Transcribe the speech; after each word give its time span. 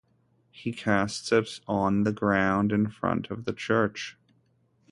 He 0.49 0.71
casts 0.71 1.31
it 1.31 1.59
on 1.67 2.05
the 2.05 2.11
ground 2.11 2.71
in 2.71 2.89
front 2.89 3.29
of 3.29 3.45
the 3.45 3.53
church. 3.53 4.17